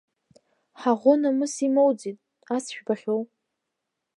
Ҳаӷоу 0.79 1.15
намыс 1.21 1.55
имоуӡеит, 1.65 2.17
ас 2.55 2.65
жәбахьоу. 2.75 3.21